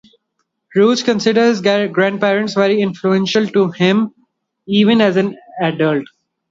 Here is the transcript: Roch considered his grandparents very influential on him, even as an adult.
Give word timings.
Roch 0.75 1.03
considered 1.03 1.41
his 1.43 1.61
grandparents 1.61 2.55
very 2.55 2.81
influential 2.81 3.45
on 3.61 3.71
him, 3.73 4.15
even 4.65 4.99
as 4.99 5.15
an 5.15 5.37
adult. 5.61 6.07